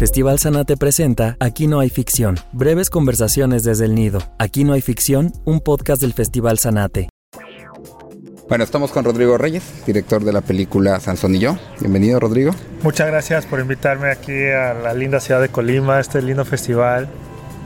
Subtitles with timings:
[0.00, 4.20] Festival Sanate presenta Aquí no hay ficción, breves conversaciones desde el nido.
[4.38, 7.10] Aquí no hay ficción, un podcast del Festival Sanate.
[8.48, 11.58] Bueno, estamos con Rodrigo Reyes, director de la película Sansón y yo.
[11.80, 12.52] Bienvenido, Rodrigo.
[12.82, 17.06] Muchas gracias por invitarme aquí a la linda ciudad de Colima, a este lindo festival.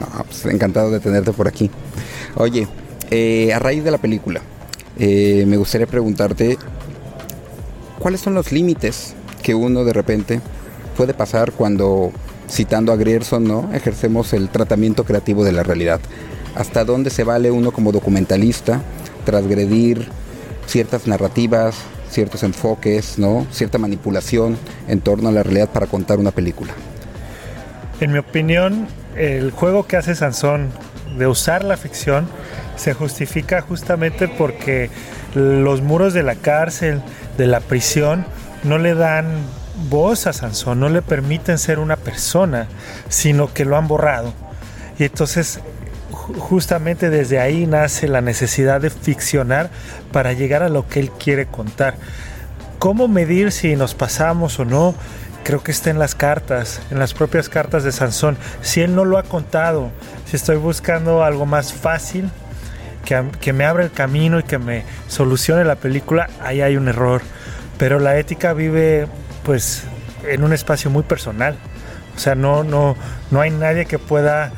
[0.00, 1.70] No, pues encantado de tenerte por aquí.
[2.34, 2.66] Oye,
[3.12, 4.40] eh, a raíz de la película,
[4.98, 6.58] eh, me gustaría preguntarte,
[8.00, 9.14] ¿cuáles son los límites
[9.44, 10.40] que uno de repente
[10.96, 12.10] puede pasar cuando,
[12.48, 13.70] citando a Grierson, ¿no?
[13.72, 16.00] ejercemos el tratamiento creativo de la realidad?
[16.54, 18.80] ¿Hasta dónde se vale uno como documentalista
[19.24, 20.08] transgredir
[20.66, 21.76] ciertas narrativas,
[22.08, 23.46] ciertos enfoques, ¿no?
[23.52, 24.56] cierta manipulación
[24.88, 26.72] en torno a la realidad para contar una película?
[28.00, 30.70] En mi opinión, el juego que hace Sansón
[31.18, 32.26] de usar la ficción
[32.76, 34.90] se justifica justamente porque
[35.34, 37.02] los muros de la cárcel,
[37.36, 38.26] de la prisión,
[38.64, 39.26] no le dan
[39.88, 42.68] voz a Sansón, no le permiten ser una persona,
[43.08, 44.32] sino que lo han borrado.
[44.98, 45.60] Y entonces
[46.38, 49.70] justamente desde ahí nace la necesidad de ficcionar
[50.12, 51.94] para llegar a lo que él quiere contar.
[52.78, 54.94] ¿Cómo medir si nos pasamos o no?
[55.44, 58.36] Creo que está en las cartas, en las propias cartas de Sansón.
[58.62, 59.90] Si él no lo ha contado,
[60.28, 62.30] si estoy buscando algo más fácil,
[63.04, 66.88] que, que me abra el camino y que me solucione la película, ahí hay un
[66.88, 67.22] error.
[67.78, 69.06] Pero la ética vive
[69.46, 69.84] pues
[70.28, 71.56] en un espacio muy personal.
[72.16, 72.96] O sea, no, no,
[73.30, 74.50] no hay nadie que pueda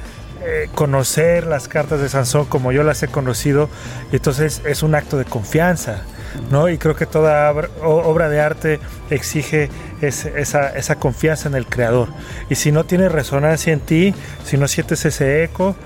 [0.42, 3.68] eh, conocer las cartas de Sansón como yo las he conocido.
[4.12, 6.02] Entonces es un acto de confianza.
[6.50, 6.68] ¿no?
[6.68, 7.50] Y creo que toda
[7.82, 12.08] obra de arte exige esa, esa, confianza en el creador.
[12.48, 15.76] Y si no tiene resonancia en ti, si no sientes ese eco,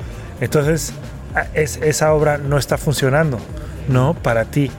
[0.41, 0.92] entonces
[1.55, 3.39] es, esa obra no está funcionando,
[3.89, 4.14] ¿no?
[4.14, 4.70] Para ti.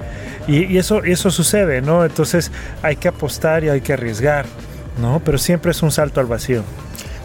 [0.47, 2.05] Y, eso, eso sucede, ¿no?
[2.05, 4.45] Entonces hay que apostar y hay que arriesgar,
[5.01, 5.21] ¿no?
[5.23, 6.63] Pero siempre es un salto al vacío.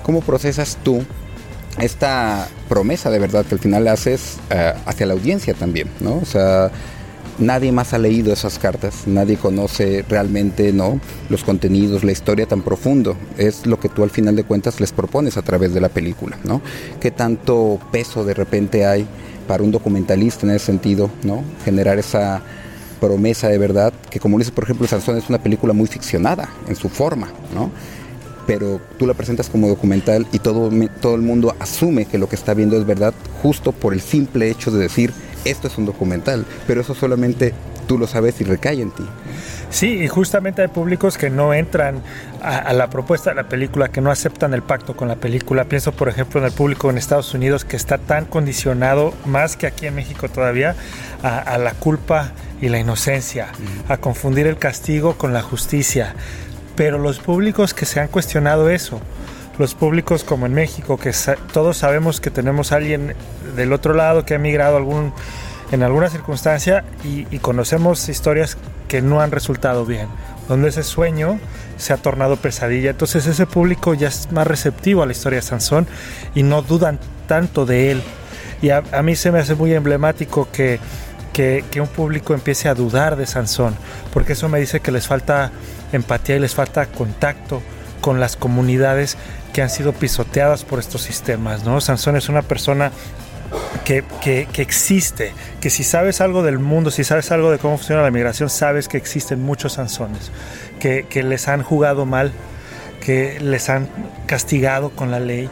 [0.03, 1.05] ¿Cómo procesas tú
[1.81, 6.17] esta promesa de verdad que al final haces eh, hacia la audiencia también, ¿no?
[6.17, 6.71] O sea,
[7.39, 11.01] nadie más ha leído esas cartas, nadie conoce realmente, ¿no?
[11.29, 13.17] Los contenidos, la historia tan profundo.
[13.37, 16.39] Es lo que tú al final de cuentas les propones a través de la película,
[16.45, 16.61] ¿no?
[17.01, 19.07] ¿Qué tanto peso de repente hay
[19.47, 21.43] para un documentalista en ese sentido, ¿no?
[21.65, 22.43] Generar esa
[23.01, 26.77] promesa de verdad, que como dice por ejemplo Sansón es una película muy ficcionada en
[26.77, 27.71] su forma, ¿no?
[28.47, 30.71] Pero tú la presentas como documental y todo,
[31.01, 34.51] todo el mundo asume que lo que está viendo es verdad justo por el simple
[34.51, 35.13] hecho de decir
[35.45, 37.53] esto es un documental, pero eso solamente
[37.89, 39.05] tú lo sabes y recae en ti.
[39.71, 42.03] Sí, y justamente hay públicos que no entran
[42.43, 45.65] a, la propuesta de la película, que no aceptan el pacto con la película.
[45.65, 49.67] Pienso, por ejemplo, en el público en Estados Unidos que está tan condicionado, más que
[49.67, 50.77] aquí en México todavía,
[51.23, 53.49] a, la culpa y la inocencia,
[53.89, 56.15] a confundir el castigo con la justicia.
[56.77, 59.01] Pero los públicos que se han cuestionado eso,
[59.59, 61.13] los públicos como en México, que
[61.53, 63.15] todos sabemos que tenemos a alguien
[63.57, 65.13] del otro lado que ha emigrado algún,
[65.71, 68.57] en alguna circunstancia y, conocemos historias
[68.89, 70.09] que no han resultado bien,
[70.49, 71.39] donde ese sueño
[71.77, 72.91] se ha tornado pesadilla.
[72.91, 75.87] Entonces ese público ya es más receptivo a la historia de Sansón
[76.35, 78.03] y no dudan tanto de él.
[78.63, 80.81] Y a, mí se me hace muy emblemático que,
[81.33, 83.77] que, que, un público empiece a dudar de Sansón,
[84.13, 85.53] porque eso me dice que les falta
[85.93, 87.63] empatía y les falta contacto
[88.01, 89.17] con las comunidades
[89.53, 91.65] que han sido pisoteadas por estos sistemas.
[91.65, 91.81] ¿no?
[91.81, 92.91] Sansón es una persona
[93.85, 98.11] que, existe, que si sabes algo del mundo, si sabes algo de cómo funciona la
[98.11, 100.31] migración, sabes que existen muchos Sansones,
[100.79, 102.33] que, les han jugado mal,
[103.01, 103.89] que les han
[104.27, 105.49] castigado con la ley.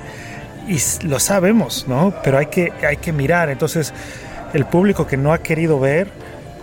[0.68, 2.12] Y lo sabemos, ¿no?
[2.24, 3.50] Pero hay que, hay que mirar.
[3.50, 3.94] Entonces,
[4.52, 6.08] el público que no ha querido ver,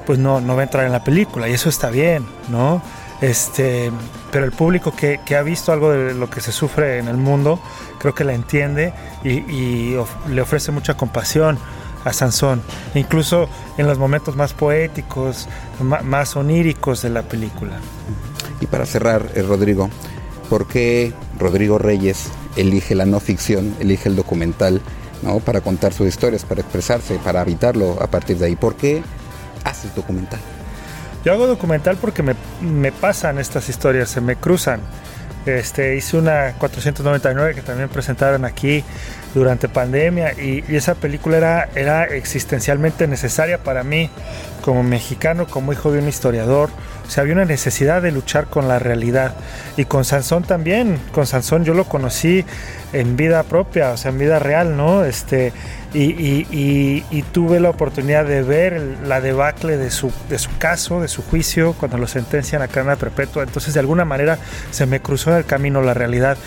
[0.06, 1.48] pues no, no va a entrar en la película.
[1.48, 2.82] Y eso está bien, ¿no?
[3.24, 3.90] Este,
[4.34, 7.58] pero el público que, ha visto algo de lo que se sufre en el mundo,
[7.98, 9.96] creo que la entiende y,
[10.28, 11.58] le ofrece mucha compasión
[12.04, 12.62] a Sansón,
[12.96, 13.48] incluso
[13.78, 15.48] en los momentos más poéticos,
[15.80, 17.80] más oníricos de la película.
[18.60, 19.90] Y para cerrar, eh, Rodrigo,
[20.50, 22.26] ¿por qué Rodrigo Reyes
[22.58, 24.82] elige la no ficción, elige el documental,
[25.22, 25.40] ¿no?
[25.40, 28.58] para contar sus historias, para expresarse, para habitarlo a partir de ahí?
[28.58, 29.02] ¿Por qué
[29.64, 30.42] hace el documental?
[31.24, 34.82] Yo hago documental porque me, pasan estas historias, se me cruzan.
[35.46, 38.84] Este, hice una 499 que también presentaron aquí
[39.34, 44.10] durante pandemia y, esa película era, era existencialmente necesaria para mí
[44.62, 46.70] como mexicano, como hijo de un historiador.
[47.08, 49.36] O sea, había una necesidad de luchar con la realidad.
[49.78, 51.00] Y con Sansón también.
[51.14, 52.46] Con Sansón yo lo conocí
[52.94, 55.04] en vida propia, o sea, en vida real, ¿no?
[55.04, 55.52] Este,
[55.94, 61.24] y, tuve la oportunidad de ver la debacle de su, de su caso, de su
[61.24, 63.44] juicio, cuando lo sentencian a cadena perpetua.
[63.44, 64.38] Entonces, de alguna manera,
[64.72, 66.38] se me cruzó en el camino la realidad.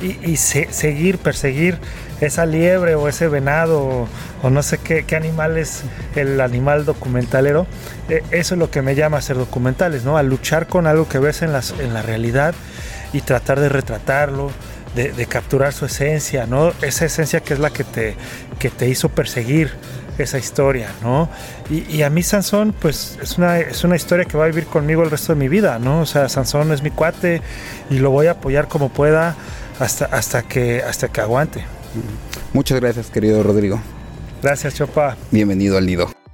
[0.00, 1.78] y, seguir, perseguir
[2.20, 4.08] esa liebre o ese venado
[4.42, 5.82] o, no sé qué, animal es
[6.14, 7.66] el animal documentalero,
[8.08, 10.16] e, eso es lo que me llama a hacer documentales, ¿no?
[10.16, 12.54] A luchar con algo que ves en, las, en la realidad
[13.12, 14.50] y tratar de retratarlo,
[14.96, 16.72] de, capturar su esencia, ¿no?
[16.82, 18.14] Esa esencia que es la que te,
[18.58, 19.70] que te hizo perseguir
[20.18, 21.28] esa historia, ¿no?
[21.70, 25.02] Y, a mí Sansón, pues es una, es una historia que va a vivir conmigo
[25.02, 26.00] el resto de mi vida, ¿no?
[26.00, 27.42] O sea, Sansón es mi cuate
[27.90, 29.36] y lo voy a apoyar como pueda
[29.78, 31.64] hasta, hasta, que, hasta que aguante.
[32.54, 33.80] Muchas gracias, querido Rodrigo.
[34.42, 35.16] Gracias, Chopa.
[35.30, 36.25] Bienvenido al nido.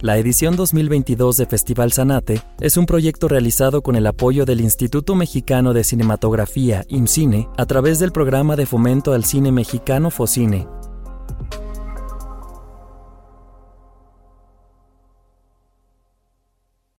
[0.00, 5.16] La edición 2022 de Festival Sanate es un proyecto realizado con el apoyo del Instituto
[5.16, 10.68] Mexicano de Cinematografía, IMCINE, a través del programa de fomento al cine mexicano FOCINE